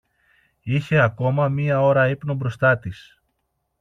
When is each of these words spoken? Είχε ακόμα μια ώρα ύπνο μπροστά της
Είχε 0.61 0.99
ακόμα 0.99 1.49
μια 1.49 1.81
ώρα 1.81 2.09
ύπνο 2.09 2.33
μπροστά 2.33 2.77
της 2.79 3.21